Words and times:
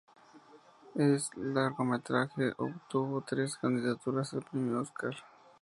El 0.95 1.21
largometraje 1.35 2.53
obtuvo 2.57 3.21
tres 3.21 3.55
candidaturas 3.57 4.33
al 4.33 4.41
Premio 4.41 4.79
Óscar. 4.81 5.13